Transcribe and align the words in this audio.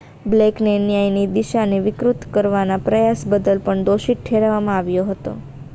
બ્લેકને 0.25 0.71
ન્યાયની 0.79 1.25
દિશાને 1.33 1.81
વિકૃત 1.83 2.25
કરવાના 2.31 2.81
પ્રયાસ 2.83 3.25
બદલ 3.27 3.63
પણ 3.65 3.87
દોષિત 3.87 4.25
ઠેરવવામાં 4.25 4.79
આવ્યો 4.79 5.07
હતો 5.11 5.39